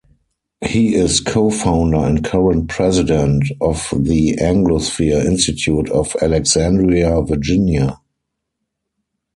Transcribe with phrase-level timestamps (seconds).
[0.65, 7.99] He is co-founder and current President of the Anglosphere Institute of Alexandria, Virginia.